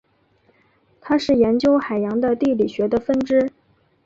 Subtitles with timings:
[0.99, 3.51] 它是研究海洋的地理学的分支。